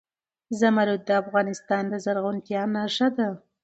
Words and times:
زمرد 0.59 1.01
د 1.07 1.09
افغانستان 1.23 1.83
د 1.91 1.93
زرغونتیا 2.05 2.61
نښه 2.75 3.07
ده. 3.17 3.29